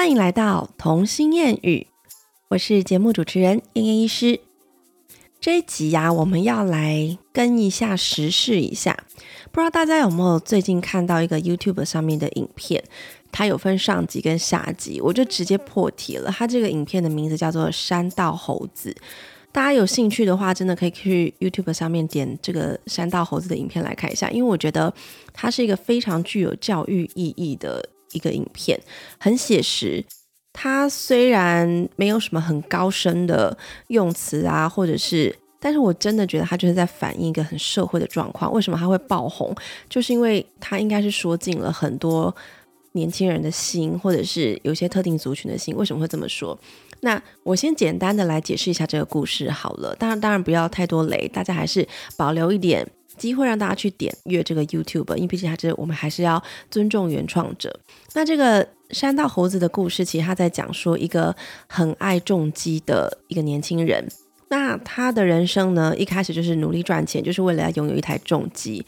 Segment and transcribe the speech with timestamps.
[0.00, 1.86] 欢迎来到童心谚语，
[2.48, 4.40] 我是节目主持人燕燕医师。
[5.38, 8.96] 这一集呀，我们要来跟一下时事一下。
[9.52, 12.82] 不知道大家有没有最近看到一个 YouTube 上面的影片？
[13.30, 16.30] 它有分上集跟下集，我就直接破题了。
[16.30, 18.90] 它这个影片的名字叫做《山道猴子》。
[19.52, 24.94] 大家有兴趣的话，真的可以去 YouTube 上面点这个山道猴子的影片来看一下，因为我觉得
[25.34, 28.80] 它是一个非常具有教育意义的一个影片，
[29.18, 30.04] 很写实。
[30.52, 38.52] 它虽然没有什么很高深的用词啊，或者是，但是我真的觉得它就是在反映一个很社会的状况。
[38.52, 39.54] 为什么它会爆红？
[39.88, 42.34] 就是因为它应该是说尽了很多
[42.92, 45.74] 年轻人的心，或者是有些特定族群的心。
[45.76, 46.58] 为什么会这么说？
[47.02, 52.86] 那我先简单的来解释一下这个故事好了，当然当然不要太多雷，大家还是保留一点
[53.20, 57.78] 机会让大家去点阅这个 YouTube，因为毕竟还是我们还是要尊重原创者。
[58.14, 61.36] 那这个山道猴子的故事，其实他在讲说一个
[61.68, 64.08] 很爱重机的一个年轻人，
[64.48, 68.84] 那他的人生呢，一开始就是努力赚钱，就是为了要拥有一台重机。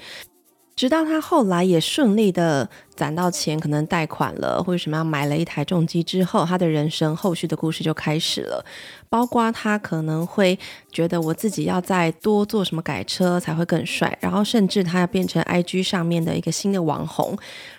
[0.75, 8.65] 直到他后来也顺利的攒到钱，可能贷款了或者什么样买了一台重机之后，他的人生后续的故事就开始了。
[9.09, 10.59] 包括他可能会
[10.91, 17.37] 觉得我自己要再多做什么改车才会更帅，然后甚至他要变成 IG 上面的一个新的网红，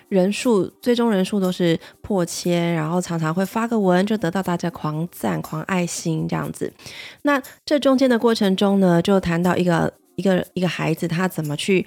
[0.08, 6.72] 人数最终人数都是破千，然后常常会发个文就得到大家狂赞狂爱心这样子。
[7.22, 11.84] 那这中间的过程中呢，就谈到一个一个一个孩子他怎么去。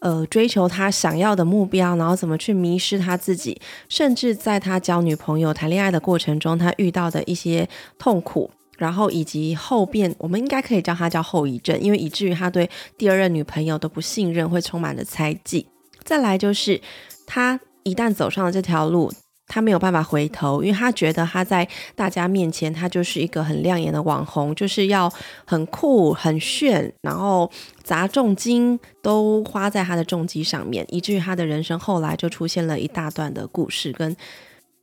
[0.00, 15.66] 呃，追求他想要的目标，然后怎么去迷失他自己，甚至在他交女朋友、谈恋爱的过程中，他遇到的一些痛苦，然后以及后边，我们应该可以叫他叫后遗症，因为以至于他对第二任女朋友都不信任，会充满了猜忌。
[16.02, 16.80] 再来就是
[17.26, 19.12] 他一旦走上了这条路。
[19.52, 25.12] 他没有办法回头，因为他觉得他在大家面前，他就是一个很亮眼的网红，就是要
[25.44, 27.50] 很酷、很炫，然后
[27.82, 34.16] 砸重金都花在他的重机上面，以至于他的人生后来就出现了一大段的故事，跟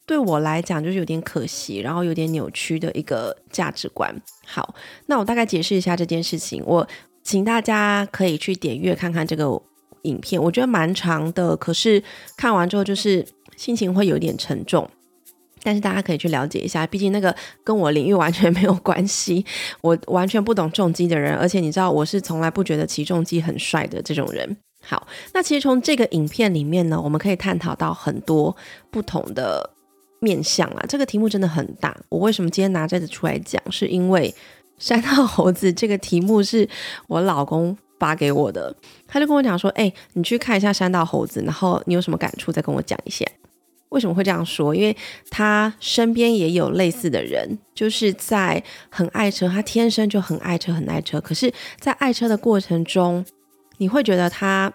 [0.05, 4.13] 对我来讲就是有点可惜，然后有点扭曲的一个价值观。
[4.45, 4.75] 好，
[5.05, 6.85] 那我大概解释一下这件事情，我
[7.23, 9.45] 请大家可以去点阅看看这个
[10.01, 12.03] 影片，我觉得蛮长的，可是
[12.35, 13.25] 看完之后就是。
[13.57, 14.89] 心情会有点沉重，
[15.63, 19.45] 但是大家可以去了解一下，毕竟那个跟我领域完全没有关系，
[19.81, 24.55] 我完全不懂重击的人，而且你知道我是从来不觉得骑重机很帅的这种人。
[24.81, 28.55] 好，那其实从这个影片里面呢，我们可以探讨到很多
[28.89, 29.69] 不同的
[30.19, 30.85] 面向啊。
[30.87, 34.33] 这个题目真的很大，我为什么今天拿这个出来讲，是因为
[34.77, 36.69] 山道猴子这个题目是
[37.07, 37.77] 我老公。
[37.99, 38.75] 发给我的，
[39.07, 43.25] 他就跟我讲说：“哎，你去看一下山道猴子，然后你有什么感触再跟我讲一下。”
[43.89, 44.75] 为什么会这样说？
[44.75, 44.95] 因为
[45.29, 51.21] 他身边也有类似的人，就是在很爱车，他天生就很爱车，很爱车。
[51.21, 53.25] 可是，在爱车的过程中，
[53.77, 54.71] 你会觉得他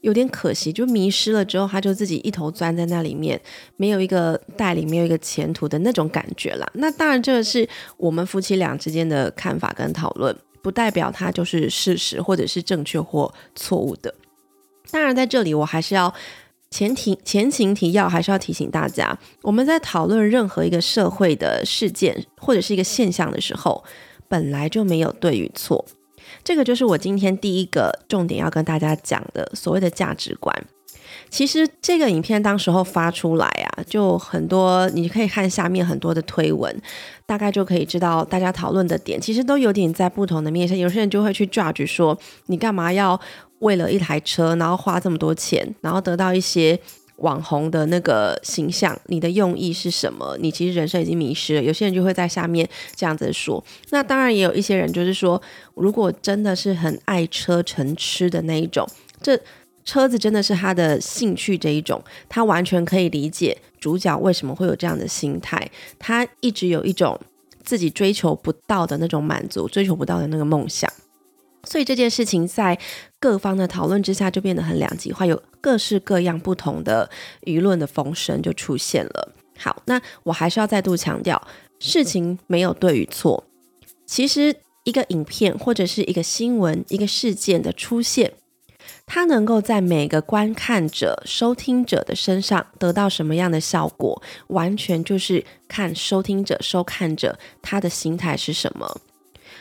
[0.00, 3.40] 有点可惜，就迷失了之后，他就自己一头钻在那里面，
[3.76, 6.66] 没有一个带领，没有一个前途的那种感觉啦。
[6.74, 10.36] 那当然，这个是我们夫妻俩之间的看法跟讨论。
[10.60, 14.12] 不代表他就是事实，或者是正确或错误的。
[14.90, 16.12] 当然，在这里我还是要
[16.70, 23.82] 前提前情提要，还是要提醒大家，我们在讨论任何一个社会的事件或者是一个现象的时候，
[24.28, 25.84] 本来就没有对与错。
[26.44, 30.66] 这个就是我今天第一个重点要跟大家讲的所谓的价值观。
[31.30, 36.74] 其实这个影片当时候发出来啊，就很多，你可以看下面很多的推文，
[37.24, 40.76] 大概就可以知道大家讨论的点，其实都有点在不同的面向。
[40.76, 43.18] 有些人就会去 judge 说，你干嘛要
[43.60, 46.78] 为了一台车，然后花这么多钱，然后得到一些
[47.16, 48.98] 网红的那个形象？
[49.06, 50.36] 你的用意是什么？
[50.38, 51.62] 你其实人生已经迷失了。
[51.62, 53.62] 有些人就会在下面这样子说。
[53.90, 55.40] 那当然也有一些人就是说，
[55.74, 58.86] 如果真的是很爱车成痴的那一种，
[59.22, 59.40] 这。
[59.84, 65.66] 车子真的是他的兴趣这一种，他完全可以理解主角为什么会有这样的心态。
[65.98, 67.18] 他一直有一种
[67.64, 70.92] 自己追求不到的那种满足，追求不到的那个梦想。
[71.64, 72.78] 所以这件事情在
[73.20, 77.08] 各方的讨论之下，就变得很两极化，有各式各样不同的
[77.42, 79.32] 舆论的风声就出现了。
[79.56, 81.40] 好，那我还是要再度强调，
[81.78, 83.44] 事情没有对与错。
[84.06, 88.32] 其实一个影片或者是一个新闻、一个事件的出现。
[89.04, 99.00] 它能够在每个观看者、收听者的身上得到什么样的效果，完全就是看收听者、收看者他的心态是什么。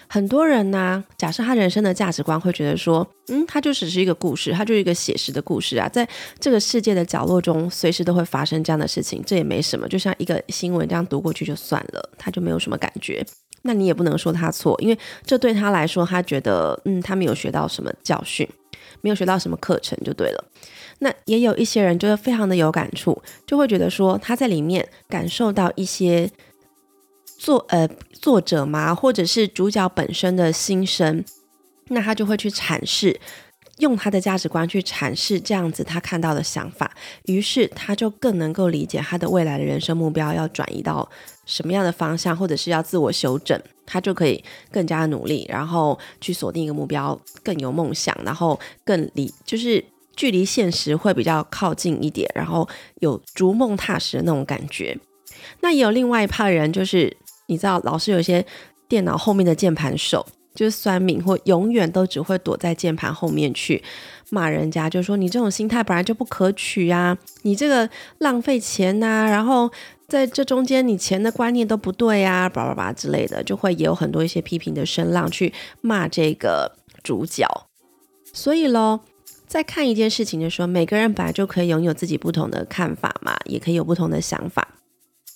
[0.09, 6.07] 很多人呢，假设他人生的价值观会觉得说，嗯，他就只是一个故事，他就是一个写实的故事啊，在
[6.39, 13.25] 这个世界的角落中，随时都会发生这样的事情，这也没什么，就像一个新闻这样读过去就算了，他就没有什么感觉。
[13.63, 18.47] 那你也不能说他错，因为这对他来说，他觉得，嗯，他没有学到什么教训，
[19.01, 20.45] 没有学到什么课程就对了。
[20.99, 26.29] 那也有一些人就是非常的有感触，就会觉得说他在里面感受到一些
[27.37, 31.23] 作呃作者嘛，或者是主角本身的心声，
[31.89, 33.19] 那他就会去阐释，
[33.77, 36.91] 用他的价值观去阐释这样子他看到的想法，
[37.25, 41.07] 于是他就更能够理解他的未来的人生目标要转移到
[41.45, 49.83] 什么样的方向，或者是要自我修正，他就可以更加努力，然后去锁定一个目标，更有梦想，然后更理就是。
[50.17, 52.67] 距离现实会比较靠近一点，然后
[53.01, 54.97] 有逐梦踏实的那种感觉。
[55.61, 57.15] 那也有另外一派人，就是
[57.47, 58.45] 你知道，老是有些
[58.87, 63.83] 电脑后面的键盘手，就是酸敏，或永远都只会躲在键盘后面去
[64.29, 67.89] 骂人家，就说你这种心态本来就不可取啊，你这个
[68.19, 69.71] 浪费钱呐，然后
[70.07, 77.47] 在这中间你钱的观念都不对啊，叭叭叭之类的，就会也有很多一些批评的声浪去骂这个主角。
[78.31, 78.99] 所以喽。
[79.47, 84.67] 在看一件事情的时候，每个人本来就可以拥有自己不同的看法嘛，也可以有不同的想法。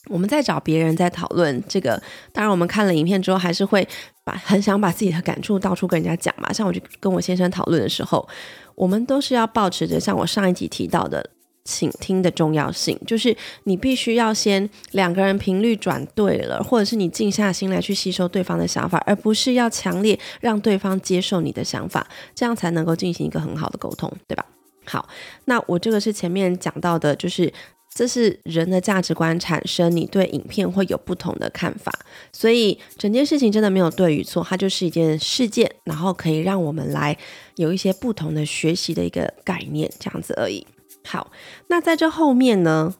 [0.09, 2.01] 我们在找别人在讨论这个，
[2.33, 3.87] 当然我们看了影片之后，还是会
[4.23, 6.51] 把很想把自己的感触到处跟人家讲嘛。
[6.51, 8.27] 像我就跟我先生讨论的时候，
[8.75, 11.29] 我们都是要保持着像我上一集提到的。
[11.63, 24.43] 倾听的重要性，就是你必须要先两个人频率转对了，或者是你静下心来去吸收对方的想法，而不是要强烈让对方接受你的想法，这样才能够进行一个很好的沟通，对吧？
[24.85, 25.07] 好，
[25.45, 27.53] 那我这个是前面讲到的，就是
[27.93, 31.91] 这是人的价值观产生，你对影片会有不同的看法，
[32.31, 37.17] 所以整件事情真的没有对与错，它就是一件事件，然后可以让我们来
[37.57, 40.65] 有一些不同的学习的一个概念，这样子而已。
[41.03, 41.31] 好，
[41.67, 42.95] 那在这后面呢，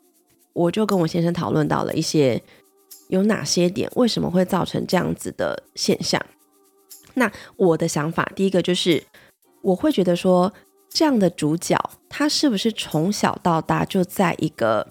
[0.54, 2.42] 我就跟我先生讨论到了一些
[3.08, 6.22] 有哪些点为什么会造成这样子的现象。
[7.14, 9.02] 那我的想法，第一个就是
[9.62, 10.52] 我会觉得说，
[10.94, 11.78] 这样的主角
[12.10, 14.88] 他是不是从小到大就在一个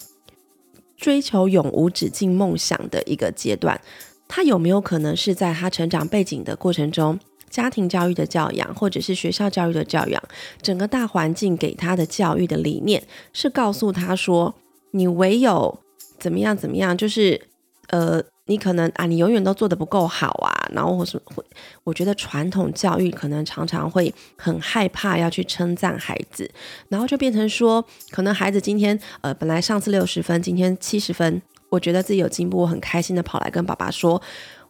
[0.96, 3.80] 追求永无止境梦想的一个阶段？
[4.26, 7.18] 他有没有可能是在他成长背景的过程中？
[7.48, 10.22] 家庭教育的教养，或者是学校教育的教养，
[10.62, 13.02] 整个大环境给他的教育的理念
[13.32, 14.54] 是告诉他说，
[14.92, 15.80] 你唯有
[16.18, 17.48] 怎么样怎么样，就是
[17.88, 21.44] 呃，你可能啊，你永远都做的不够好啊，然后或是会，
[21.84, 26.50] 我觉得传统教育可能常常会很害怕要去称赞孩子，
[26.88, 34.20] 然后就变成说，可能孩子今天呃本来上次六十分，今天七十分，我觉得自己有进步，我很开心的跑来跟爸爸说，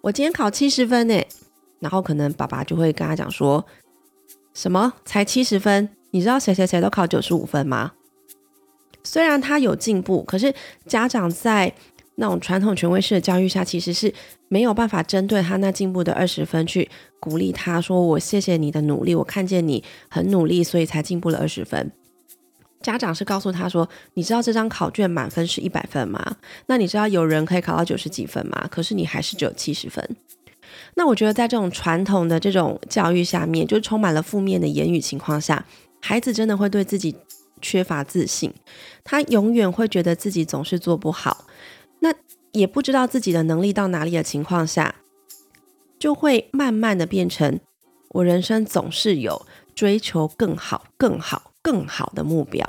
[0.03, 1.19] 我今天考七十分呢。
[1.79, 3.65] 然后可能爸爸就会跟他讲说，
[4.53, 5.89] 什么才七十分？
[6.11, 7.93] 你知道谁谁谁都考九十五分吗？
[9.03, 10.55] 虽然他有进步，可是
[10.87, 11.73] 家长在
[12.21, 14.13] 那种传统权威式的教育下，其实是
[14.49, 16.89] 没有办法针对他那进步的二十分去
[17.19, 21.91] 鼓励他说：“我谢谢你的努力，我看见你很努力，所以才进步了二十分。”
[22.83, 26.37] 家长是告诉他说：“你知道这张考卷满分是一百分吗？
[26.67, 28.69] 那你知道有人可以考到九十几分吗？
[28.71, 30.17] 可是你还是只有七十分。”
[30.95, 35.65] 那我觉得，在这种传统的这种教育下面，就充满了负面的言语情况下，
[36.01, 37.17] 孩子真的会对自己
[37.61, 38.53] 缺乏自信，
[39.05, 41.45] 他永远会觉得自己总是做不好，
[42.53, 44.97] 也不知道自己的能力到哪里的情况下，
[45.99, 47.61] 就会慢慢的变成
[48.09, 52.67] 我人生总是有追求更好、更好、更好的目标。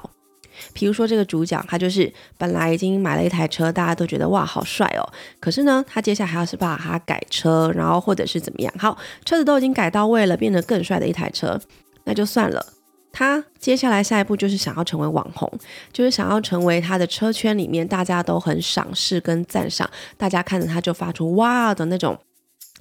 [0.74, 5.04] 比如说这个主角，他就是本来已经买了一台车，大家都觉得哇好帅哦。
[5.40, 8.74] 可是呢，他接下来还要是把它改车，然后或者是怎么样？
[8.78, 11.60] 好，车子都已经改到位了，变得更帅的一台车，
[12.04, 12.64] 那就算了。
[13.12, 15.51] 他接下来下一步就是想要成为网红，
[15.91, 22.18] 就是想要成为他的车圈里面大家都很赏识跟赞赏，大家看着他就发出哇的那种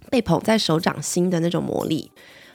[0.09, 2.11] 被捧在手掌心的那种魔力。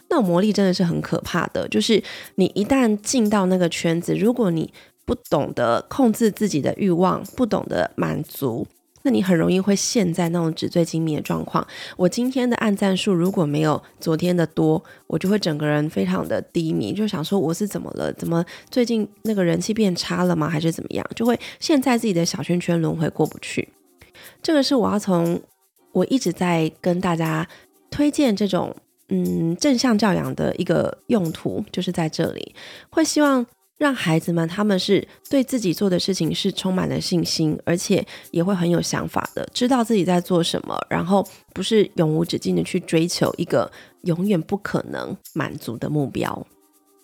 [0.08, 2.02] 那种魔力真的是很可怕的，就是
[2.36, 4.72] 你一旦进到那个圈子，如果你
[5.04, 8.68] 不懂得控制自己的欲望，不懂得满足，
[9.06, 11.66] 那你很容易会陷在那种纸醉金迷的状况。
[11.96, 18.12] 我今天的按赞数如果没有昨天的多，我就会整个人非常的低迷，就想说我是怎么了？
[18.14, 20.50] 怎么最近那个人气变差了吗？
[20.50, 21.06] 还是怎么样？
[21.16, 23.70] 就会陷在自己的小圈圈轮回过不去。
[24.42, 25.40] 这个是我要从
[25.92, 27.48] 我一直在跟大家
[27.92, 28.76] 推荐这种
[29.10, 32.56] 嗯正向教养的一个用途，就是在这里
[32.90, 33.46] 会希望。
[33.78, 43.70] 让孩子们，他们是对自己做的事情是充满了信心，而且也会很有想法的，知道自己在做什么，然后不是永无止境的去追求一个
[44.04, 46.48] 永远不可能满足的目标，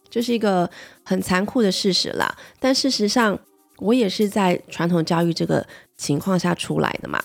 [0.10, 0.70] 这是一个
[1.04, 2.36] 很残酷的事实啦。
[2.60, 3.38] 但事实上，
[3.80, 7.22] 我也是在传统教育这个情况下出来的嘛。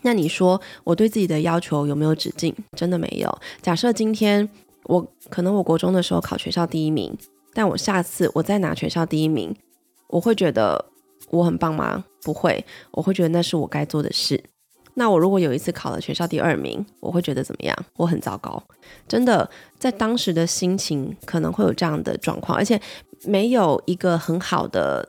[0.00, 2.54] 那你说我对自己的要求有没有止境？
[2.76, 3.38] 真的没有。
[3.60, 4.48] 假设今天
[4.84, 7.16] 我可能我国中的时候考学校第一名，
[7.54, 9.54] 但我下次我再拿全校第一名，
[10.08, 10.86] 我会觉得
[11.30, 12.04] 我很棒吗？
[12.22, 14.42] 不会，我会觉得那是我该做的事。
[14.94, 17.76] 那我如果有一次考了全校第二名，我会觉得怎么样？
[17.96, 18.62] 我很糟糕。
[19.08, 22.80] 真的，在当时的心情可能会有这样的状况，而且
[23.24, 25.08] 没有一个很好的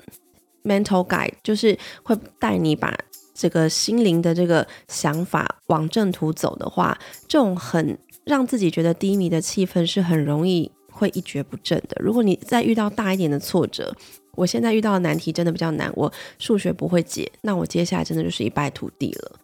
[0.64, 2.98] mental guide，就是会带你把
[3.34, 6.98] 这个心灵的这个想法往正途走的话，
[7.28, 11.98] 这种很让自己觉得低迷的气氛是很容易会一蹶不振的。
[12.00, 13.94] 如果你再遇到大一点的挫折，
[14.36, 19.40] 我现在遇到的难题真的比较难，我数学不会解，那我接下来真的就是一败涂地了。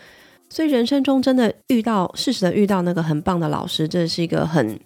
[0.49, 4.79] 所以人生中真的遇到适时的遇到那个很棒的老师，这是一个很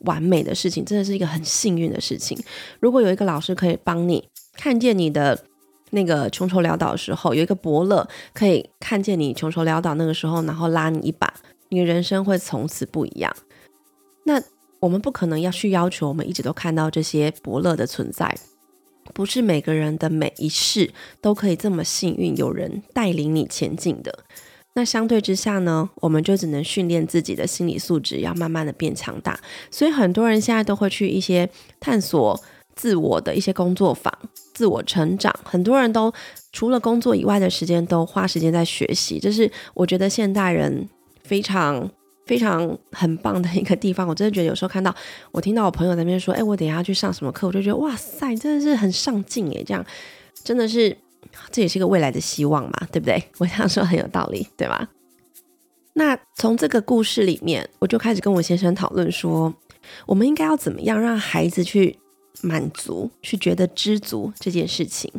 [0.00, 2.38] 完美的事情，真的是一个很幸运的事情。
[2.80, 5.38] 如果有一个老师可以帮你看见你的
[5.90, 11.32] 那个穷愁潦倒的时候，有一个伯乐可以看见你穷愁潦倒那个时候，然后拉你一把，
[11.70, 13.34] 你的人生会从此不一样。
[14.24, 14.42] 那
[14.86, 18.32] 我们不可能要去要求我们一直都看到这些伯乐的存在，
[19.12, 24.20] 不是每个人的每一世都可以这么幸运，有人带领你前进的。
[24.74, 29.40] 那相对之下呢，我们就只能训练自己的心理素质，要慢慢的变强大。
[29.72, 31.50] 所以很多人现在都会去一些
[31.80, 32.40] 探索
[32.76, 34.16] 自我的一些工作坊，
[34.54, 35.34] 自我成长。
[35.42, 36.12] 很多人都
[36.52, 39.18] 除了工作以外的时间，都花时间在学习。
[39.18, 40.88] 这是我觉得现代人
[41.24, 41.90] 非常
[42.26, 44.06] 非常很棒的一个地方。
[44.06, 44.94] 我真的觉得有时候看到
[45.32, 49.82] 我听到我朋友那边说，哎，我等下去上什么课，我就觉得哇塞，真的是很上进诶，这样
[50.44, 50.94] 真的是。
[51.50, 53.22] 这也是一个未来的希望嘛，对不对？
[53.38, 54.88] 我想说很有道理，对吧？
[55.92, 59.52] 那从这个故事里面，我就开始跟我先生讨论说，
[60.06, 61.98] 我们应该要怎么样让孩子去
[62.42, 65.12] 满足、去觉得知足这件事情。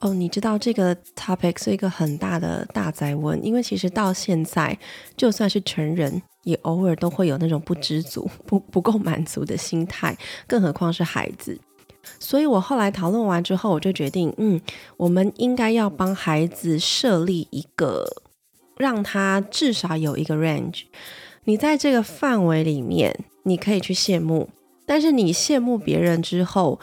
[0.00, 4.78] 哦，你知道这个 topic 是一个很大的大灾问，因为其实到现在，
[5.16, 11.58] 就算是成人，也偶尔都会有那种不知足、不不够满足的心态，更何况是孩子。
[12.20, 14.60] 所以我后来讨论完之后，我就决定，嗯，
[14.98, 18.04] 我们应该要帮孩子设立一个，
[18.76, 20.82] 让他至少有一个 range。
[21.44, 24.50] 你在这个范围里面，你可以去羡慕，
[24.84, 26.78] 但是你羡慕别人之后，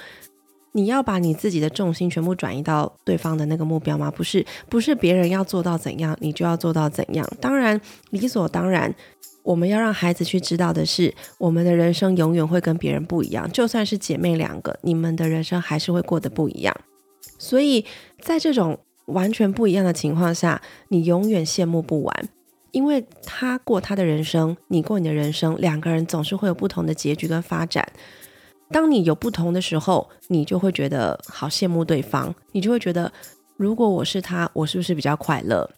[0.74, 4.12] 你要把你自己的重心全部转移到对方的那个目标吗？
[4.12, 7.28] 不是，不是别人要做到怎样，你就要做到怎样。
[7.40, 7.80] 当然，
[8.12, 8.94] 理所当然。
[9.44, 13.52] 我们要让孩子去知道的是，我们的人生永远会跟别人不一样。
[13.52, 16.74] 就算是姐妹两个，你们的人生还是会过得不一样。
[17.38, 17.84] 所以
[18.22, 22.30] 在这种完全不一样的情况下，你永远羡慕不完，
[22.72, 27.86] 因为他过他的人生，你过你的人生，两个人总是会有不同的结局跟发展。
[28.74, 33.10] 当你有不同的时候，你就会觉得好羡慕对方，你就会觉得，
[33.56, 35.70] 如果我是他，我是不是比较快乐？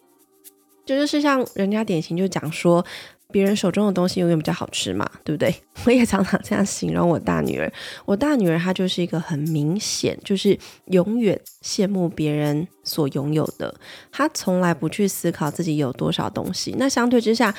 [0.84, 2.84] 这就是像人家典型就讲说。
[3.32, 5.52] 别人手中的东西永远比较好吃嘛，对不对？
[5.84, 7.70] 我也常常这样形容我大女儿。
[8.04, 13.74] 我大女儿她就是一个很明显，就是永远羡慕别人所拥有的，
[14.12, 16.76] 她从来不去思考自己有多少东西。
[16.78, 17.52] 那相对之下，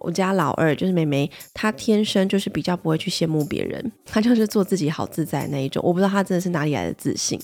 [0.00, 5.82] 我家老二就是妹妹，她天生就是比较不会去羡慕别人，她就是做自己好自在那一种。
[5.84, 7.38] 我不知道她真的是哪里来的自信，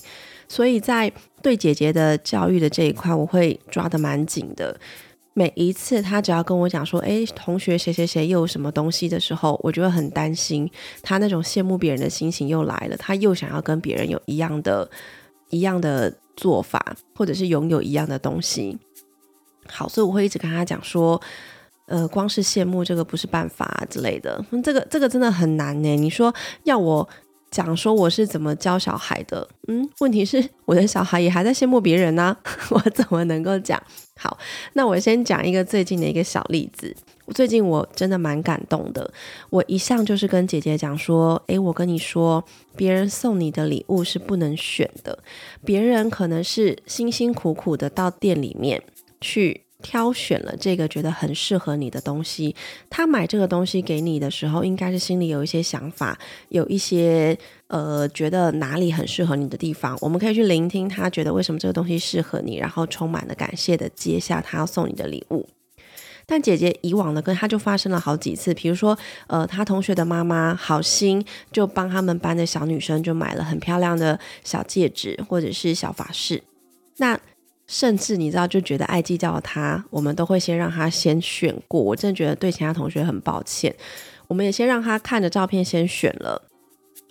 [0.47, 1.11] 所以在
[1.41, 4.77] 对姐姐的教育的这一块，我会抓得蛮紧的。
[5.33, 10.67] 每一次她只要跟我讲说，哎，同学谁谁谁又有什么东西的时候，我就会很担心
[11.03, 14.89] 她那种羡慕别人的心情又来了，她又想要跟别人有一样的、
[15.51, 18.79] 一样的做法，或者是拥有一样的东西。
[19.67, 21.21] 好，所以我会一直跟她讲说，
[21.87, 25.95] 呃，光是羡慕这个不是办法之类的，这个这个真的很难呢。
[25.95, 27.09] 你说要我。
[27.49, 32.35] 讲说我是怎么教小孩的，嗯，问题是我的小孩也还在羡慕别人呢，
[32.71, 33.81] 我怎么能够讲？
[34.17, 34.37] 好，
[34.73, 36.93] 那我先讲一个最近的一个小例子。
[37.33, 39.09] 最近我真的蛮感动的，
[39.49, 42.43] 我一向就是跟姐姐讲说，诶，我跟你说，
[42.75, 45.17] 别人送你的礼物是不能选的，
[45.63, 48.83] 别人可能是辛辛苦苦的到店里面
[49.21, 49.66] 去。
[49.83, 52.55] 挑选了这个觉得很适合你的东西，
[52.89, 56.17] 他买这个东西给你的时候，应该是心里有一些想法，
[56.49, 65.47] 有一些呃觉得哪里很适合你的地方，我们可以去聆听他觉得为什么这个东西适合你，然后充满了感谢的接下他要送你的礼物。
[66.25, 76.41] 但姐姐以往的跟他就发生了好几次，比如说呃他同学的妈妈好心就帮他们班的小女生就买了很漂亮的小戒指或者是小发饰，
[76.97, 77.19] 那。
[77.67, 81.81] 甚至你知道，就觉得爱计较的他，我们都会先让他先选过。
[81.81, 83.73] 我真的觉得对其他同学很抱歉。
[84.27, 86.41] 我们也先让他看着照片先选了。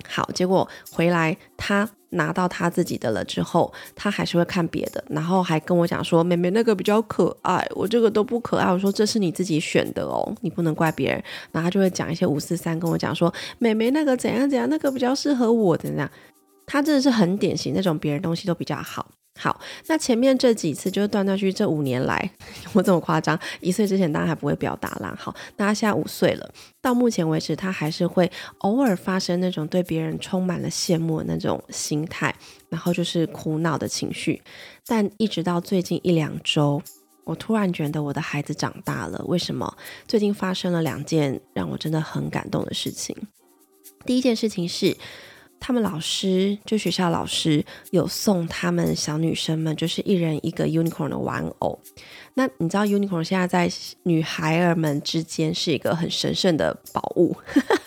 [0.09, 16.09] 好，结果回来他拿到他自己的了之后，他还是会看别的，然后还跟我讲说：“妹妹那个比较可爱，我这个都不可爱。”我说：“这是你自己选的哦，你不能怪别人。”然后他就会讲一些五四三跟我讲说：“妹妹那个怎样怎样，那个比较适合我怎样。”
[16.67, 19.11] 他真的是很典型那种，别人东西都比较好。
[19.39, 22.31] 好，那前面这几次就是断断续续这五年来，
[22.73, 23.39] 我这么夸张？
[23.61, 25.15] 一岁之前当然还不会表达啦。
[25.19, 26.51] 好，那他现在五岁了，
[26.81, 32.35] 到目前为止，他还是会偶尔发生那种对别人充满了羡慕的那种心态，
[32.71, 34.41] 然后就是苦恼的情绪。
[34.87, 36.83] 但一直到最近一两周，
[37.25, 39.23] 我突然觉得我的孩子长大了。
[39.27, 39.77] 为什么？
[40.09, 43.15] 最近发生了两件让我真的很感动的事情。
[44.07, 44.97] 第一件事情是。
[45.59, 51.79] 他们老师就学校老师有送他们小女生们，就是一人一个 unicorn 的玩偶。
[52.35, 53.69] 那你知道 unicorn 现在在
[54.05, 57.35] 女孩儿们之间是一个很神圣的宝物，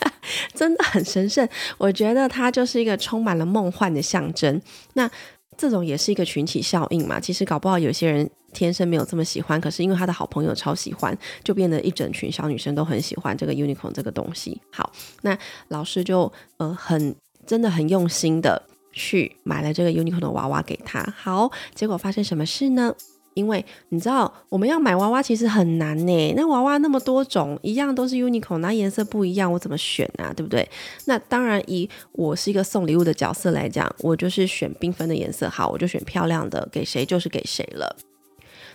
[0.53, 1.47] 真的很神圣。
[1.77, 4.61] 我觉得它就是一个充满了梦幻的象征。
[4.93, 5.09] 那
[5.55, 7.19] 这种也是一个群体效应嘛？
[7.19, 14.59] 其实搞不好有些人天生没有这么喜欢，可是因为他的好朋友超喜欢，就变得一整群小女生都很喜欢这个 unicorn 这个东西。
[14.71, 15.37] 好，那
[15.69, 17.15] 老师就呃很。
[17.49, 18.61] 真的很用心的
[18.93, 22.93] 去买了这个 unicorn 的娃娃给他，好，结果发生什么事呢？
[23.33, 30.31] 因为你知道我们要买娃娃其实很难呢，那娃娃那么多种，一样都是 unicorn，那颜色不一样，我怎么选啊？
[30.31, 30.69] 对不对？
[31.05, 37.95] 那当然，以我是一个送礼物的角色来讲，我就是选缤纷的颜色，好，我就选漂亮的，给谁就是给谁了。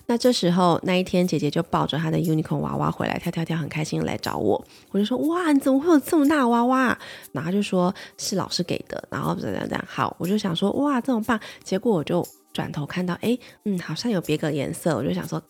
[0.07, 4.63] 那这时候那一天，姐姐就抱着她的 unicorn 娃娃回来，跳跳跳，很开心来找我。
[4.91, 6.99] 我就说：哇，你怎么会有这么大娃娃？
[7.33, 9.85] 然后就说是老师给的，然后怎样怎样。
[9.89, 11.41] 好，我就想说：哇，这么棒。
[11.63, 14.95] 结果我就转头看到，哎，嗯，好像有别个颜色。
[14.95, 15.43] 我就想说：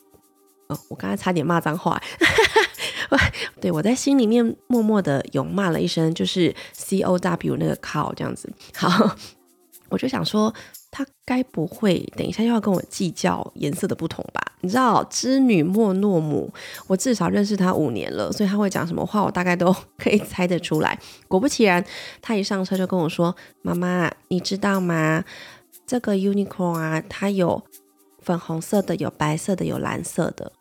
[0.68, 2.00] 哦，我刚才差点骂脏话。
[3.61, 8.52] 对我在心里面默默的有骂了一声，就是 C O W 那个 cow 这样子。
[8.76, 9.16] 好，
[9.88, 10.54] 我就想说。
[10.97, 14.41] 他该不会等一下又要跟我计较颜色的不同吧？
[14.61, 16.49] 你知道织女莫诺姆，
[16.87, 20.97] 我至少认识他五年了，所以他会讲什么话，我大概都 可以猜得出来。
[21.26, 21.85] 果不其然，
[22.23, 25.25] 他一上车就跟我说：“妈妈，你知道吗？
[25.85, 27.61] 这个 unicorn 啊，它有
[28.23, 30.52] 粉红色的，有白色的，有蓝色的。”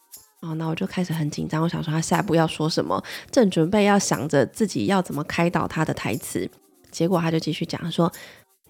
[0.41, 6.50] 哦，那我就开始很紧张，我想说他下一步要说什么，正准备要想着自己要怎么开导他的台词，
[6.89, 8.12] 结果他就继续讲说。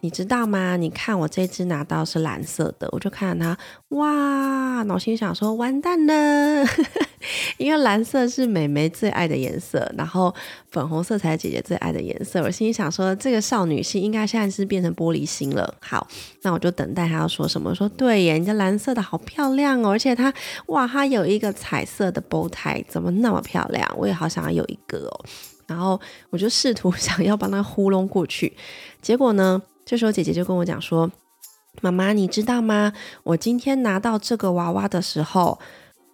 [0.04, 0.76] 你知道吗？
[0.76, 3.58] 你看我这只拿到是蓝色的，我就看到它，
[3.96, 4.84] 哇！
[4.84, 6.66] 脑心想说完蛋了，
[7.56, 10.36] 因为蓝色是美眉最爱的颜色，然后
[10.70, 12.42] 粉红色才是姐姐最爱的颜色。
[12.42, 15.74] 我心里想说，这个少女心应该现在是变成玻璃心了。
[15.80, 16.06] 好，
[16.42, 17.74] 那我就等待她要说什么。
[17.74, 20.34] 说对耶，你的蓝色的好漂亮哦，而且它，
[20.66, 23.90] 哇，它有一个彩色的包台，怎么那么漂亮？
[23.98, 25.26] 我也好想要有一个哦。
[25.66, 25.98] 然后
[26.30, 28.52] 我就试图 想要帮她糊弄过去，
[29.02, 29.62] 结果呢？
[29.86, 31.12] 这时候姐姐就跟我讲说
[31.82, 32.94] ：“妈妈，你知道吗？
[33.24, 35.60] 我今天拿到这个娃娃的时候，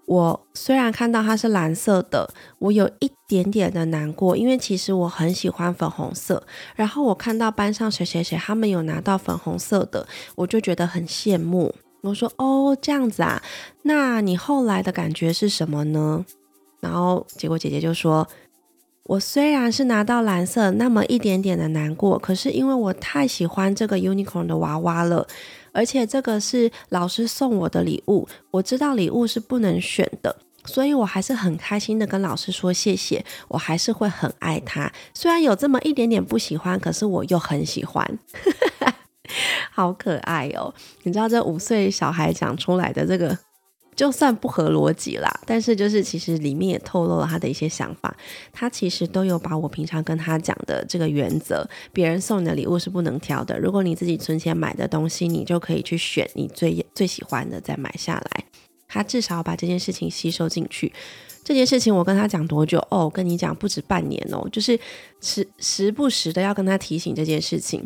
[0.05, 6.43] 我虽然看到它是蓝色的，我有一点点的难过，因为其实我很喜欢粉红色。
[6.75, 11.73] 然后我看到班上谁谁谁他们有拿到粉红色的，我就觉得很羡慕。
[12.01, 13.41] 我说：哦，这样子啊？
[13.83, 16.25] 那你后来的感觉是什么呢？
[16.79, 18.27] 然后结果姐姐就说。”
[19.09, 25.25] 我虽然是拿到蓝色，那么一点点的难过，可是因为我太喜欢这个 unicorn 的娃娃了，
[25.71, 38.19] 而且这个是老师送我的礼物，我知道礼物是不能选的，所以我还是很开心的跟老师说谢谢，我还是会很爱他，虽然有这么一点点不喜欢，可是我又很喜欢，
[39.73, 40.71] 好可爱哦！
[41.01, 43.35] 你知道这五岁小孩讲出来的这个。
[43.99, 48.15] 就算不合逻辑啦，但是就是其实里面也透露了他的一些想法。
[48.49, 53.59] 他其实都有把我平常跟他讲的这个原则：别人送你的礼物是不能挑的。
[53.59, 58.45] 如果你自己存钱买的东西，你就可以去选你最最喜欢的再买下来。
[58.87, 60.93] 他至少把这件事情吸收进去。
[61.43, 62.79] 这件事情我跟他讲多久？
[62.89, 64.79] 哦，跟你讲不止半年哦，就是
[65.19, 67.85] 时时不时的要跟他提醒这件事情。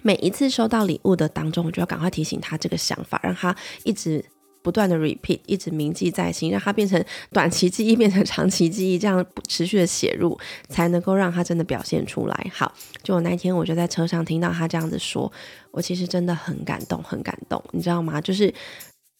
[0.00, 4.24] 每一次收到礼物的当中，我就要赶快提醒他这个想法，让他一直。
[4.62, 12.50] 不断的 repeat，一直铭记在心，让它变成短期记忆，变成长期记忆，这样持续的写入，才能够让他真的表现出来。
[12.52, 15.30] 好，就我那天我就在车上听到他这样子说，
[15.70, 18.20] 我其实真的很感动，很感动，你知道吗？
[18.20, 18.52] 就是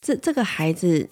[0.03, 1.09] 这这个孩子，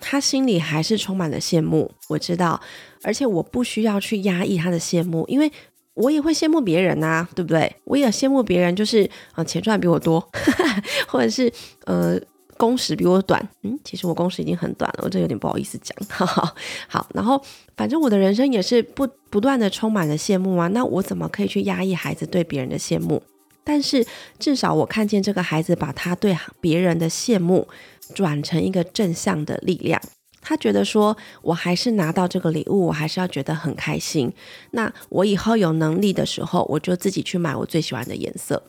[0.00, 2.60] 他心里还是充满了羡慕，我知道，
[3.02, 5.50] 而且我不需要去压抑他的羡慕，因为
[5.94, 7.74] 我也会羡慕别人呐，对不对？
[7.84, 10.20] 我也羡慕别人，就是啊钱赚比我多，
[11.08, 11.52] 或者是
[11.86, 12.18] 呃。
[12.56, 15.96] 工时比我短，嗯，其实我工时已经很短了，我这有点不好意思讲。
[16.08, 16.54] 哈哈
[16.88, 17.42] 好，然后
[17.76, 23.22] 反正我的人生也是不不断的充满了羡慕啊，那我怎么可以去压抑孩子对别人的羡慕？
[23.64, 24.04] 但是
[24.38, 27.68] 至少我看见这个孩子把他对别人的羡慕
[28.14, 30.00] 转成一个正向的力量，
[30.40, 34.32] 他觉得说我还是拿到这个礼物，我还是要觉得很开心。
[34.72, 38.60] 那我以后有能力的时候，我就自己去买我最喜欢的颜色。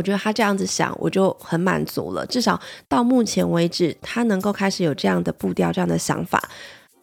[0.00, 2.24] 我觉得他这样子想，我就很满足了。
[2.24, 2.58] 至少
[2.88, 6.42] 到目前为止，他能够开始有这样的步调、这样的想法，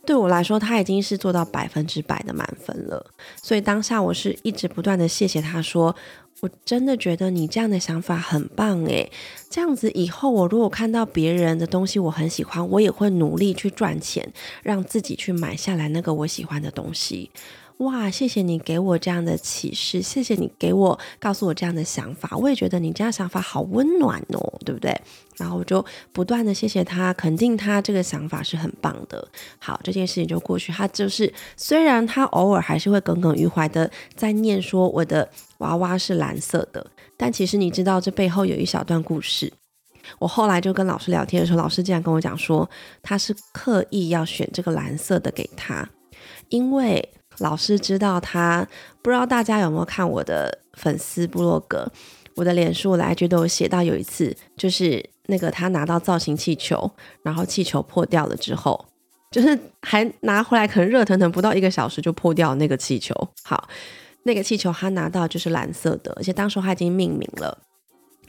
[0.04, 3.06] 对我来说，他已经是做到百分之百的满分了。
[3.40, 5.96] 所以当下我是一直不断的谢谢他，说
[6.40, 9.12] 我真的觉得你这样的想法很棒诶。
[9.48, 14.28] 这样子以后我如果看到别人的东西我很喜欢，我也会努力去赚钱，
[14.64, 17.30] 让自己去买下来那个我喜欢的东西。
[17.78, 25.00] 哇，谢谢你给我这样的启示，谢谢你给我告诉我这样的想法，我也觉得你这样想法好温暖哦，对不对？
[25.38, 29.28] 然后我就不断的谢谢他，肯定他这个想法是很棒的。
[29.60, 30.72] 好，这件事情就过去。
[30.72, 36.84] 他就是虽然他偶尔还是会耿耿于怀的在念说我的娃娃是蓝色的，
[37.16, 39.54] 但其实你知道这背后有一小段故事。
[40.18, 42.68] 我后来就跟老师聊天的时候，老师竟然跟我讲说
[43.04, 45.88] 他是刻意要选这个蓝色的给他，
[46.50, 47.08] 因为。
[47.40, 48.68] 老师知道他，
[49.02, 51.92] 不知道大家有没有看我的粉丝部落格，
[52.36, 56.90] 我的脸书来觉得我写到有一次，就是那个他拿到造型气球，
[57.22, 58.86] 然后气球破掉了之后，
[59.32, 63.14] 就是还拿回来，可能热腾腾不到一个小时就破掉那个气球。
[63.44, 63.70] 好，
[64.24, 67.58] 那个气球他拿到就是蓝色的，而且当时他已经命名了。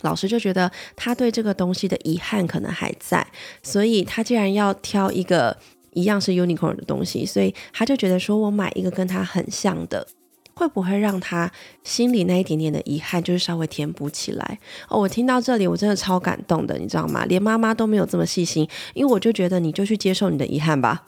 [0.02, 3.26] 老师就觉得他对这个东西的遗憾可能还在，
[3.62, 5.56] 所以他既然要挑一个。
[5.92, 10.06] 一样是 unicorn 的东西，所以他就觉得说，我买一个跟他很像的，
[10.54, 11.50] 会不会让他
[11.84, 14.58] 心里那一点点的遗憾，就是稍微填补起来？
[14.88, 17.24] 哦，我听到这里，我真的超感动的，你知道吗？
[17.24, 21.04] 连妈妈都没有这么细心，因为我就觉得你就去接受你的遗憾吧，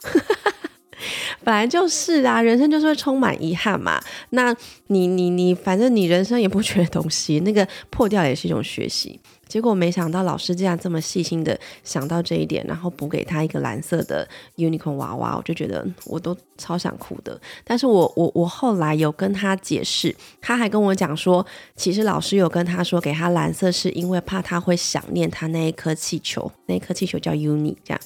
[1.43, 4.01] 本来就是啊，人生就是会充满遗憾嘛。
[4.31, 4.55] 那
[4.87, 9.19] 你你你，反正你人生也不缺东西，那个破掉也是一种学习。
[9.51, 17.37] 结果没想到老师竟然这么细心的想到这一点，然后补给他一个蓝色的 unicorn 娃娃，我就觉得我都超想哭的。
[17.65, 27.99] 但是我我我后来有跟他解释，他还跟我讲说，其实老师有跟他说给他蓝色是因为怕他会想念他那一颗气球，那一颗气球叫 uni 这样。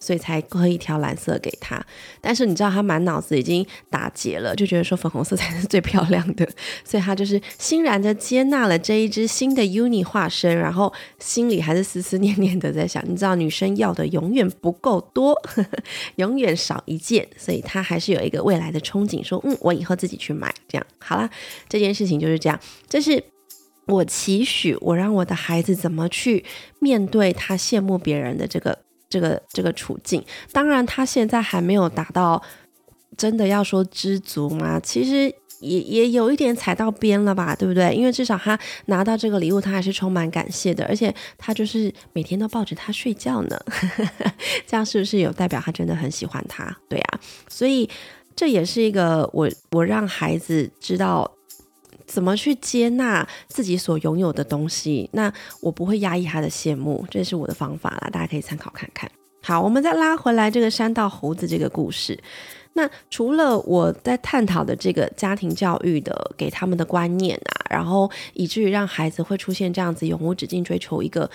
[0.00, 1.80] 所以才刻意挑蓝色给他，
[2.22, 6.48] 但是你知道他满脑子已经打结了，就觉得说粉红色才是最漂亮的，
[6.82, 15.38] 所以他就是欣然的接纳了这一只新的 uni 化身，然后心里还是思思念念的在想，你知道女生要的永远不够多，
[16.16, 20.86] 永远少一件，所以他还是有一个未来的憧憬，说嗯，我以后自己去买，这样。
[20.98, 21.28] 好了，
[21.68, 22.58] 这件事情就是这样，
[22.88, 23.22] 这是
[23.86, 26.42] 我期许我让我的孩子怎么去
[26.78, 28.78] 面对他羡慕别人的这个。
[29.10, 32.40] 这个这个处境，当然他现在还没有达到
[33.16, 37.92] 真的要说知足吗，其实也也有一点踩到边了吧，对不对？
[37.92, 43.60] 因为至少他拿到这个礼物，他还是充满感谢的，而且他就是每天都抱着他睡觉呢，
[44.66, 46.74] 这样是不是有代表他真的很喜欢他？
[46.88, 47.90] 对啊，所以
[48.34, 51.30] 这也是一个我我让孩子知道。
[52.10, 55.08] 怎么去接纳自己所拥有的东西？
[55.12, 59.08] 那我不会压抑他的羡慕，这是我的方法啦，大家可以参考看看。
[59.40, 62.18] 好，我们再拉回来这个山道猴子这个故事。
[62.72, 71.30] 那除了我在探讨的这个家庭教育的给他们的观念啊，然后以至于让孩子会出现这样子永无止境追求一个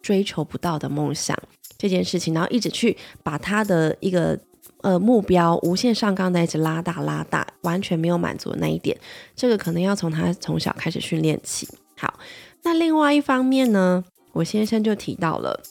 [0.00, 1.38] 追求不到的梦想
[1.76, 4.40] 这件事情，然后一直去把他的一个。
[4.84, 8.94] 呃，目标无限上纲的一直拉大拉大，完全没有满足的那一点，
[9.34, 11.66] 这个可能要从他从小开始训练起。
[11.96, 12.20] 好，
[12.64, 15.62] 那另外一方面呢，我先生就提到了，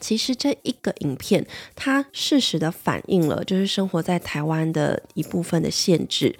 [0.00, 6.36] 其实这一个影片，它适时的反映了就是生活在台湾的一部分的限制。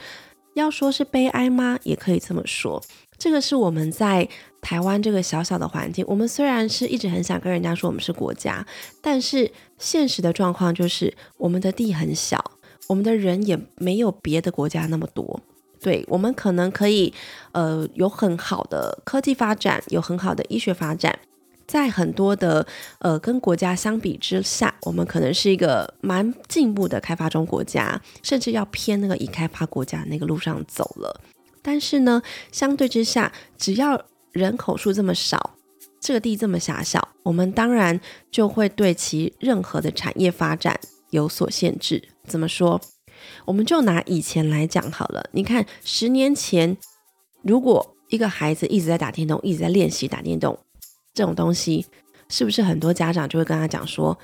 [0.55, 1.79] 要说是悲哀吗？
[1.85, 2.83] 也可以这么说。
[3.23, 4.29] 这个是我们在
[4.61, 8.67] 台湾这个小小的环境，我们虽然是一直很想跟人家说我们是国家，
[9.01, 12.45] 但是现实的状况就是我们的地很小，
[12.89, 15.41] 我们的人也没有别的国家那么多。
[15.81, 17.15] 对我们可能可以，
[17.53, 21.17] 呃，有很好的科技发展，有很好的医学发展，
[21.69, 22.67] 在很多的
[22.99, 31.21] 呃跟国家相比之下，我们可能是一个蛮进步的开发中国家，甚至要偏那个已开发国家那个路上走了。
[31.63, 32.21] 但是呢，
[32.51, 35.57] 相对之下，只要人口数这么少，
[36.01, 40.79] 这个地这么狭小，我们当然就会对其任何的产业发展
[41.11, 42.03] 有所限制。
[42.27, 42.81] 怎么说？
[43.45, 45.25] 我们就拿以前来讲好了。
[45.33, 46.77] 你看，十年前，
[47.43, 50.59] 如果一个孩子一直在打电动，一直在练习打电动
[51.15, 51.87] 这种东西，
[52.29, 54.19] 是不是很多家长就会跟他讲说，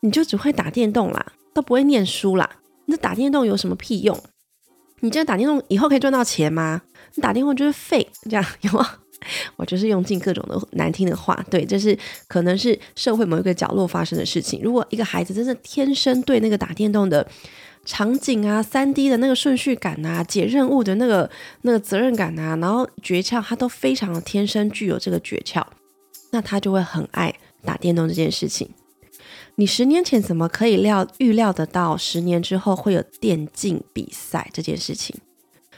[0.00, 2.48] 你就只会打电动啦，都不会念书啦，
[2.86, 4.16] 那打电动有什么屁用？
[5.04, 6.80] 你这样打电动以后可以赚到钱吗？
[7.14, 8.88] 你打电话就是废，这样有吗？
[9.56, 14.62] 我就是用尽各种的难听的话，对，这是可能是社会某一个角落发生的事情。
[14.62, 17.26] 如果一个孩子真的天生对那个打电动的
[17.84, 21.30] 场景啊、三 D 的那个顺序感啊、解任务的那个
[21.62, 25.62] 那个责任感啊，然后诀窍，他都非常的天生具有这个诀窍，
[26.30, 28.70] 那他就会很爱打电动这件事情。
[29.56, 35.14] 你十年前怎么可以料预料得到十年之后会有电竞比赛这件事情？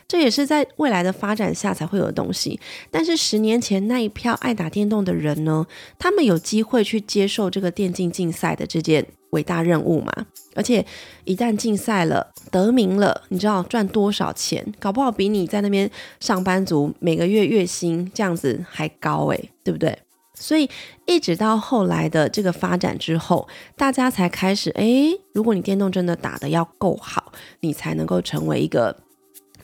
[0.09, 2.61] 这也是在未来的发展下才会有的东西。
[2.91, 5.67] 但是十年前那一票爱打电动的人呢？
[5.99, 10.12] 他们有机会去接受这个电竞竞赛的这件伟大任务吗？
[10.55, 10.87] 而且
[11.25, 14.65] 一旦竞赛了，得名了，你知道赚多少钱？
[14.79, 19.99] 搞不好比你在那边上班族每个月月薪这样子还高诶，对不对？
[20.38, 20.70] 所以
[21.07, 28.96] 一直到后来的这个发展之后，大家才开始诶，如果你电动真的打得要够好，你才能够成为一个。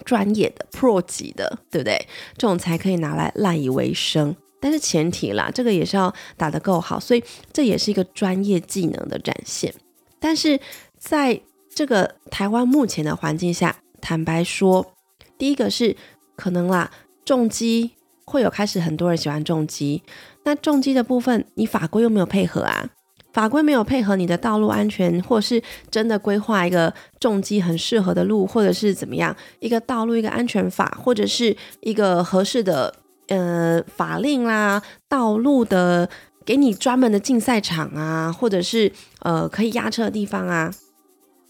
[0.05, 2.09] 专业的 Pro 级的，对不对？
[2.37, 4.35] 这种才可以拿来赖以为生。
[4.59, 9.73] 但是前提啦，这个也是要打得够好，所以这也是一个专业技能的展现。
[10.19, 10.59] 但是
[10.99, 11.41] 在
[11.73, 14.85] 这个台湾目前的环境下，坦白说，
[15.39, 15.97] 第一个是
[16.35, 16.91] 可能啦，
[17.25, 17.93] 重机
[18.25, 20.03] 会有开始很多人喜欢重机，
[20.45, 22.89] 那重机的部分，你法规又没有配合啊？
[23.33, 32.95] 法规没有配合你的道路安全，或是真的规划一个重机很适合的路，或者是怎么样一个道路一个安全法，或者是一个合适的
[33.29, 36.11] 呃法令啦，道路的
[36.45, 40.71] 给你专门的竞赛场啊，或者是呃可以压车的地方啊。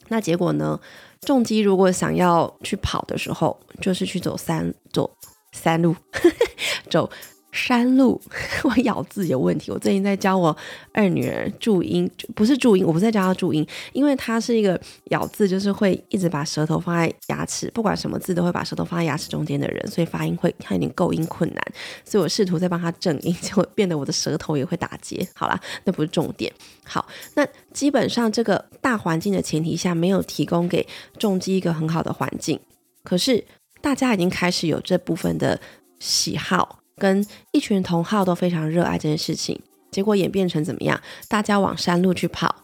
[0.09, 0.79] 那结果呢？
[1.23, 5.09] 重机如果想要去跑的时候，就是去走山走
[5.53, 5.95] 山路，
[6.91, 7.09] 走。
[7.53, 8.21] 山路，
[8.65, 9.71] 我咬字有问题。
[9.71, 10.57] 我最近在教我
[10.93, 21.63] 二女儿注音，不是注音，我不在教她注音，因为她是一个咬字就是会一直把舌头放在牙齿，不管什么字都会把舌头放在牙齿中间的人，所以发音会她有点构音困难。
[22.05, 25.27] 所以我试图在帮她正音， 结果变得我的舌头也会打结。
[25.35, 26.51] 好啦，那不是重点。
[26.85, 30.87] 好，那基本上这个大环境的前提下，没有提供给
[31.19, 32.59] 重击一个很好的环境，
[33.05, 33.45] 可是
[33.83, 35.61] 大家已经开始有这部分的
[35.99, 36.79] 喜好。
[37.03, 39.61] 跟一群同好都非常热爱这件事情，
[39.91, 41.01] 结果演变成怎么样？
[41.27, 42.55] 大家往山路去跑，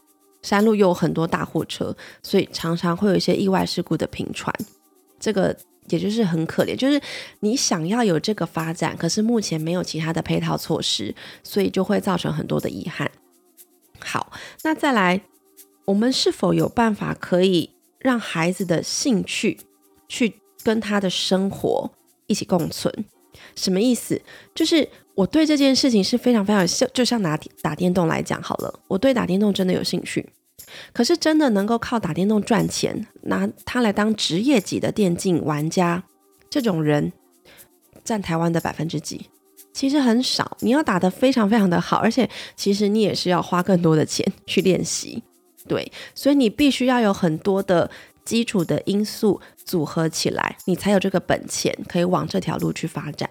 [0.41, 4.55] 山路又有很多大货车，所以常常会有一些意外事故的频传。
[5.19, 5.53] 这个
[5.89, 7.01] 也就是很可怜，就是
[7.41, 13.11] 你想要有这个发展，可是目前没有其他的配套措施，所以就会造成很多的遗憾。
[13.99, 14.31] 好，
[14.63, 15.19] 那再来，
[15.83, 19.59] 我们是否有办法可以让孩子的兴趣
[20.07, 21.91] 去跟他的生活
[22.27, 23.03] 一起共存？
[23.55, 24.21] 什么意思？
[24.53, 30.27] 就是我对这件事情是非常非常像，就像拿打电动来讲好了，我对打电动真的有兴趣。
[30.93, 36.03] 可是真的能够靠打电动赚钱，拿它来当职业级的电竞玩家，
[36.49, 37.11] 这种人
[38.03, 39.25] 占台湾的百分之几？
[39.73, 40.57] 其实很少。
[40.59, 45.23] 你要打得非常非常的好，而且其实你也是要花更多的钱去练习。
[45.67, 47.89] 对，所以你必须要有很多的。
[48.29, 53.27] 基础的因素组合起来，你才有这个本钱可以往这条路去发展。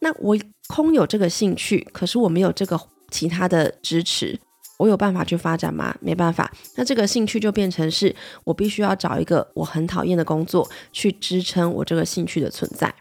[0.00, 2.76] 那我空有这个兴趣，可是我没有这个
[3.12, 4.36] 其他的支持，
[4.76, 5.94] 我有办法去发展吗？
[6.00, 6.50] 没办法。
[6.74, 12.92] 那这个兴趣就变成是我必须要找一个我很讨厌的工作去支撑我这个兴趣的存在。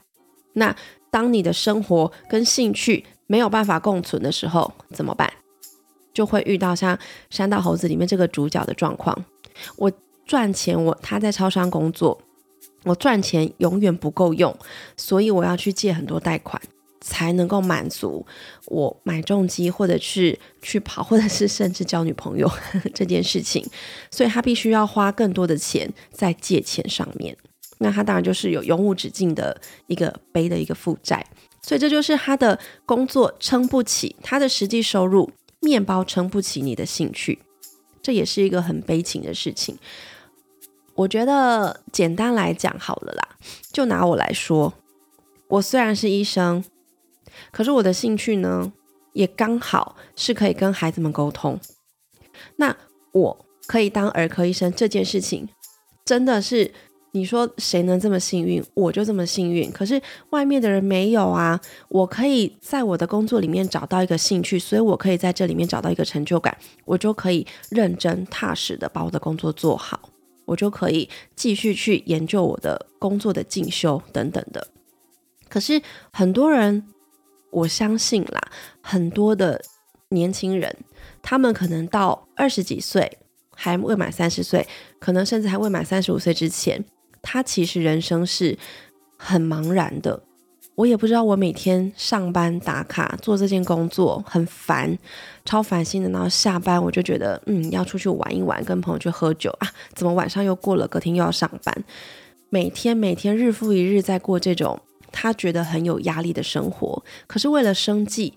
[0.54, 0.76] 那
[1.10, 5.34] 当你的生活跟兴趣没有办法共存的时候，怎么办？
[6.13, 6.96] 就会遇到像
[7.32, 9.26] 《山道猴子》里面这个主角的状况。
[9.78, 9.91] 我。
[10.25, 12.21] 赚钱，我他在超商工作，
[12.83, 14.55] 我赚钱永远不够用，
[14.95, 16.62] 所以我要去借很多贷款，
[17.01, 18.25] 才能够满足
[18.67, 22.49] 我买重机或者是去跑， 或者是甚至交女朋友
[22.95, 23.65] 这件事情。
[24.09, 27.36] 所以他必须要花更多的钱在借钱上面，
[27.79, 31.25] 那他当然就是有永无止境的一个背的一个负债。
[31.62, 35.31] 所以这就是他的工作撑不起他的实际收入，
[35.62, 37.39] 面包撑不起你的兴趣，
[38.01, 39.77] 这也是一个很悲情的事情。
[40.95, 43.27] 我觉得简单来讲好了啦，
[43.71, 44.73] 就拿我来说，
[45.47, 46.63] 我虽然是医生，
[47.51, 48.71] 可是我的兴趣呢，
[49.13, 51.60] 也刚好是可以跟孩子们沟通。
[52.58, 52.75] 那
[53.12, 55.49] 我可以当儿科医生这件事情，
[56.06, 56.71] 真的是
[57.12, 59.71] 你说谁能这么幸运，我就这么幸运。
[59.71, 69.99] 可是外面的人没有啊，我可以在我的工作里面找到一个兴趣，所以我可以在这里面找到一个成就感，我就可以认真踏实的把我的工作做好。
[70.45, 74.67] 我就可以继续去研究我的工作的进修等等的。
[75.49, 76.86] 可是很多人，
[77.51, 78.41] 我相信啦，
[78.82, 79.62] 很多的
[80.10, 80.75] 年轻人，
[81.21, 83.19] 他们可能到二十几岁，
[83.56, 84.67] 还未满三十岁，
[84.99, 86.84] 可能甚至还未满三十五岁之前，
[87.21, 88.58] 他其实人生是
[89.17, 90.23] 很茫然的。
[90.75, 94.97] 我也不知道，我每天上班打卡做这件工作很烦，
[95.45, 96.09] 超烦心的。
[96.09, 99.71] 然后下班我就觉得，嗯，要出去玩一玩，跟朋友去喝酒啊。
[99.93, 101.83] 怎么晚上又过了，隔天又要上班？
[102.49, 104.79] 每天每天日复一日在过这种
[105.12, 107.03] 他觉得很有压力的生活。
[107.27, 108.33] 可是为了生计，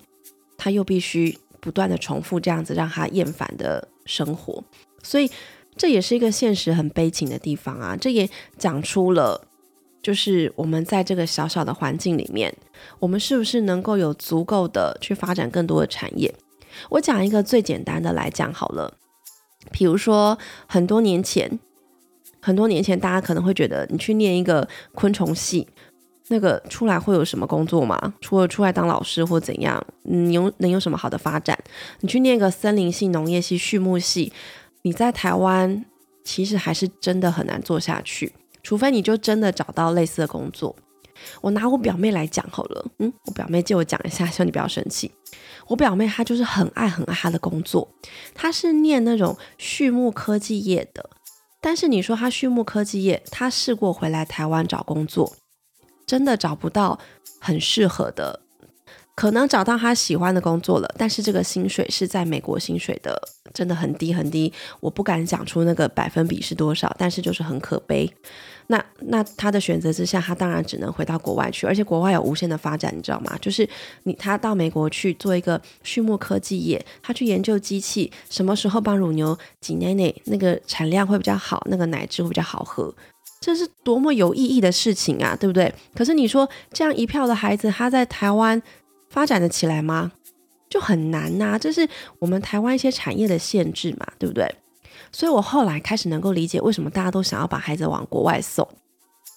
[0.59, 4.63] 他又必须不断的重复这样子让他厌烦的生活。
[5.03, 5.31] 所以
[5.75, 7.97] 这也是一个现实很悲情的地方啊。
[7.99, 9.49] 这也讲出了。
[10.07, 12.55] 就是我们在这个小小的环境里面，
[13.01, 16.33] 我们是不是能够有足够的去发展更多的产业？
[16.91, 18.95] 我讲一个最简单的来讲好了，
[19.73, 20.39] 比如说
[20.69, 21.59] 很多年前，
[22.41, 25.67] 很多年前大家可能会觉得你去念一个昆虫系，
[26.29, 28.15] 那个出来会有什么工作吗？
[28.21, 31.59] 除了出来当老师或怎样，你有能有什么好的发展？
[31.99, 34.33] 你去念个森林系、农业系、畜牧系，
[34.83, 35.85] 你在台湾
[36.23, 38.33] 其实还是真的很难做下去。
[38.67, 40.75] 除非你就真的找到类似的工作，
[41.41, 42.85] 我拿我表妹来讲好了。
[42.99, 45.09] 嗯，我表妹借我讲一下，希望你不要生气。
[45.69, 47.89] 我表妹她就是很爱很爱她的工作，
[48.35, 51.09] 她是念那种畜牧科技业的。
[51.61, 55.37] 但是你说她畜牧科技业，她试过回来台湾找工作，
[56.05, 56.99] 真的找不到
[57.41, 58.41] 很适合的。
[59.17, 63.19] 可能找到他喜欢的工作了，但是这个薪水是在美国薪水的，
[63.55, 64.53] 真的很低很低。
[64.79, 68.09] 我不敢讲出那个百分比是多少，但是就是很可悲。
[68.67, 73.35] 那那他的选择之下，他当然只能回到国外去，而且国外有无限的发展，你知道吗？
[73.41, 73.67] 就是
[74.03, 82.95] 你他到美国去做一个畜牧科技业，他去研究机器，什么时候帮乳牛挤奶奶，那个产量会比较好，那个奶汁会比较好喝，
[83.41, 85.73] 这是多么有意义的事情啊，对不对？
[85.95, 88.63] 可是你说这样一票的孩子，他在台湾。
[89.17, 90.13] 发展的起来吗？
[90.69, 94.47] 就很难呐，这是我们台湾一些产业的限制嘛，对不对？
[95.11, 98.69] 所以我后来开始能够理解为什么大家都想要把孩子往国外送，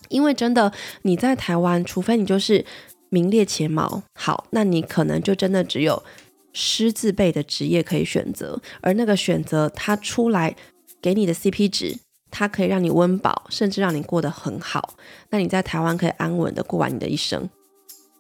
[0.10, 0.70] 因为真的
[1.04, 2.66] 你在台湾，除非你就是
[3.08, 6.04] 名列前茅，好，那你可能就真的只有
[6.52, 10.54] 师字辈的职业可以选择，而那个选择它出来
[11.02, 11.98] 给你的 CP 值，
[12.30, 14.96] 它可以让你温饱，甚至让你过得很好，
[15.30, 17.50] 那你在台湾可以安稳的过完你的一生，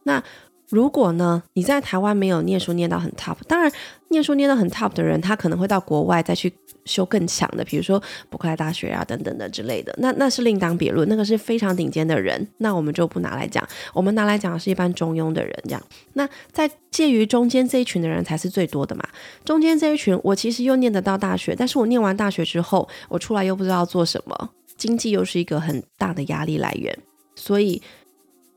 [0.03, 0.23] 那。
[0.69, 3.71] 如果呢，你在台湾没有念书念到很 top，当然
[4.09, 6.53] 念书念到很 top 的人，他可能会到国外再去
[6.85, 15.81] 修更强的，比如说伯克莱大学啊等等的之类的，那那是另当别论，那个是非常顶尖的人，那我们就不拿来讲，我们拿来讲的是一般中庸的人这样。
[16.13, 19.03] 那在介于中间这一群的人才是最多的嘛，
[19.43, 26.95] 中间这一群，我其实又念得到大学，但是我念完大学之后，我出来又不知道做什么，经济又是一个很大的压力来源，
[27.35, 27.81] 所以。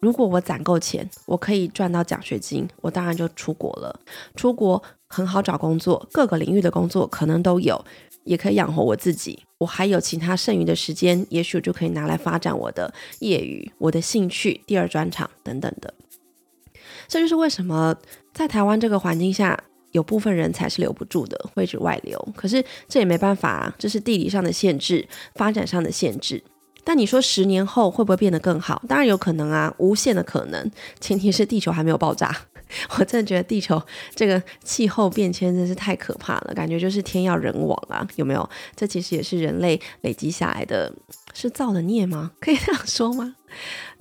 [0.02, 4.00] 如果我攒够钱，我可以赚到奖学金，我当然就出国了。
[4.34, 7.82] 出国很好找工作，各个领域的工作可能都有，
[8.24, 9.44] 也可以养活我自己。
[9.58, 15.94] 我还有其他剩余的时间，也许就可以拿来发展我的业余、我的兴趣、第二专长等等的。
[17.06, 17.94] 这就是为什么
[18.34, 19.56] 在台湾这个环境下，
[19.92, 22.28] 有部分人才是留不住的，会去外流。
[22.34, 26.42] 可是这也没办法啊，这是地理上的限制，发展上的限制。
[26.84, 28.82] 但你说十年后会不会变得更好？
[28.88, 30.70] 当然有可能啊，无限的可能。
[31.00, 32.34] 前提是地球还没有爆炸。
[32.98, 33.80] 我真的觉得地球
[34.14, 38.48] 这个气候变迁真是太可怕了，感觉就是天要人亡啊，有没有？
[38.74, 40.90] 这其实也是人类累积下来的，
[41.34, 42.32] 是造的孽吗？
[42.40, 43.36] 可以这样说吗？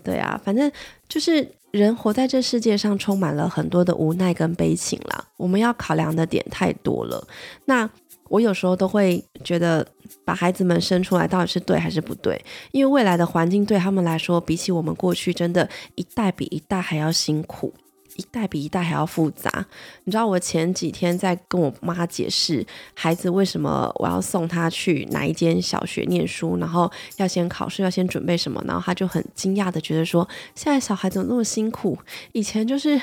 [0.04, 0.72] 对啊，反正
[1.10, 5.26] 就是人活在这世界上，充满了很多的无奈跟悲情啦。
[5.36, 7.28] 我们要考量的点太多了。
[7.66, 7.90] 那。
[8.32, 9.86] 我有时候都会觉得，
[10.24, 12.42] 把孩子们生出来到底是对还是不对？
[12.72, 17.74] 因为未来的环境对他们来说，比起我们过去，真的一代比一代还要辛苦，
[18.16, 19.66] 一代比一代还要复杂。
[20.06, 31.98] 你知道，我前几天在跟我妈解释，孩子为什么我要送他去哪一间小学念书，然后要先考试，要先准备什么，然后他就很惊讶的觉得说，现在小孩怎么那么辛苦？
[32.32, 33.02] 以前就是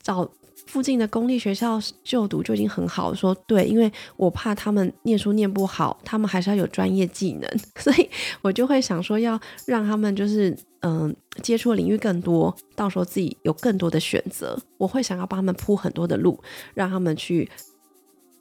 [0.00, 0.30] 找。
[0.68, 7.50] 附近的公立学校就读就已经很好，说对，因为我怕他们念书念不好，他们还是要有专业技能，
[7.80, 8.10] 所以
[8.42, 14.60] 我就会想说要让他们就是嗯接触的领域更多，到时候自己有更多的选择。
[14.76, 16.38] 我会想要帮他们铺很多的路，
[16.74, 17.50] 让他们去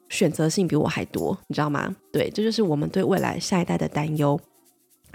[0.09, 1.95] 选择性比我还多，你知道吗？
[2.11, 4.37] 对，这就是我们对未来下一代的担忧。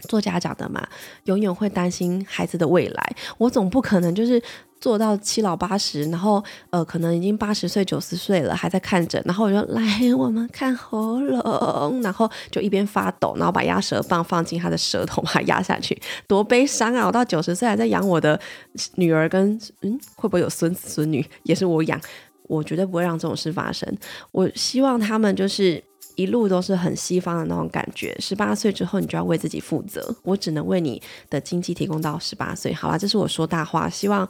[0.08, 0.88] 做家长的嘛，
[1.24, 3.16] 永远会担心孩子的未来。
[3.38, 4.42] 我总不可能就是
[4.82, 9.82] 做到七老八十，然后呃，可能已经八十岁、九十岁了，还在看诊，然后我就来
[10.18, 17.06] 我们看喉咙，然后就一边发抖，然后把压舌棒放进他的舌头，把它压下去，多悲伤啊！
[17.06, 18.38] 我到九十岁还在养我的
[18.96, 22.00] 女儿，跟嗯，会不会有孙子孙女也是我养？
[22.48, 23.88] 我绝对不会让这种事发生。
[24.32, 25.82] 我希望他们就是
[26.16, 28.14] 一路都是很西方的那种感觉。
[28.18, 30.14] 十八岁之后，你就要为自己负责。
[30.22, 32.74] 我只能为你的经济提供到十八岁。
[32.74, 33.88] 好啦，这是我说大话。
[33.88, 34.28] 希望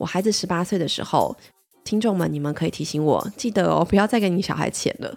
[0.00, 1.36] 我孩子十八岁的时候，
[1.84, 5.14] 听众们你们可以提醒我，记得哦，不要再给你小孩钱了。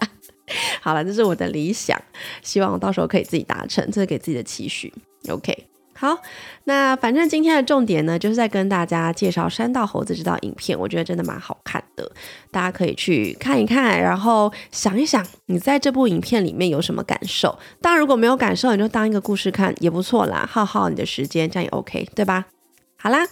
[0.82, 1.98] 好了，这是我的理想，
[2.42, 4.92] 希望我到时候可以自己达成，这是给自己的期许。
[5.30, 5.66] OK。
[5.96, 6.18] 好，
[6.64, 12.10] 那反正今天的重点呢，就是在跟大家介绍《山道猴子》这道影片，我觉得真的蛮好看的，
[12.50, 17.56] 大家可以去看一看，然后想一想你在这部影片里面有什么感受。
[17.80, 22.44] 当然，如果没有感受，你就当一个故事看也不错啦，耗耗你的时间，这样也 OK，对吧？
[22.96, 23.26] 好啦，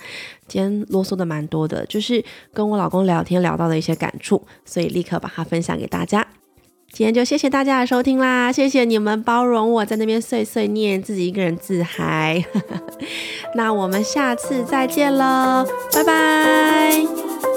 [0.53, 2.23] 今天啰嗦的蛮多的，就是
[2.53, 6.27] 跟我老公聊天聊到的一些感触，所以立刻把它分享给大家。
[6.93, 12.45] 今天就谢谢大家的收听啦，谢谢你们包容我在那边碎碎念，自己一个人自嗨。
[13.57, 17.52] 那我们下次再见喽，拜拜。